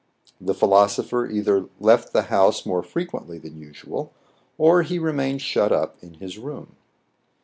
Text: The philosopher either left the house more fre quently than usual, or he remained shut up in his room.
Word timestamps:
The 0.39 0.55
philosopher 0.55 1.29
either 1.29 1.67
left 1.79 2.11
the 2.11 2.23
house 2.23 2.65
more 2.65 2.81
fre 2.81 3.01
quently 3.01 3.39
than 3.39 3.59
usual, 3.61 4.11
or 4.57 4.81
he 4.81 4.97
remained 4.97 5.43
shut 5.43 5.71
up 5.71 5.95
in 6.01 6.15
his 6.15 6.39
room. 6.39 6.75